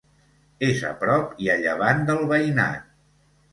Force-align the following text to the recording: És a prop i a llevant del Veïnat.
És 0.67 0.81
a 0.91 0.93
prop 1.01 1.37
i 1.45 1.51
a 1.55 1.59
llevant 1.65 2.03
del 2.11 2.25
Veïnat. 2.35 2.91